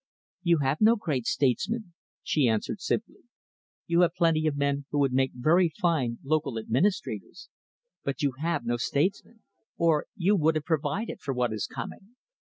[0.41, 1.93] "You have no great statesmen,"
[2.23, 3.19] she answered simply.
[3.85, 7.49] "You have plenty of men who would make very fine local administrators,
[8.03, 9.43] but you have no statesmen,
[9.77, 12.15] or you would have provided for what is coming."